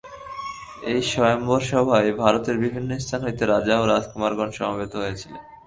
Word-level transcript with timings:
এই 0.83 1.01
স্বয়ম্বর-সভায় 1.03 2.09
ভারতের 2.13 2.57
বিভিন্ন 2.57 2.89
স্থান 2.97 3.21
হইতে 3.23 3.43
রাজা 3.45 3.75
ও 3.79 3.83
রাজকুমারগণ 3.85 4.49
সমবেত 4.51 4.91
হইয়াছিলেন। 4.95 5.43